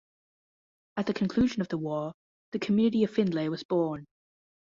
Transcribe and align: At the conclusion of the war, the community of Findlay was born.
At 0.97 1.05
the 1.05 1.13
conclusion 1.13 1.61
of 1.61 1.67
the 1.67 1.77
war, 1.77 2.13
the 2.53 2.57
community 2.57 3.03
of 3.03 3.11
Findlay 3.13 3.49
was 3.49 3.61
born. 3.63 4.07